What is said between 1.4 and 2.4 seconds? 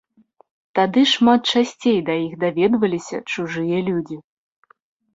часцей да іх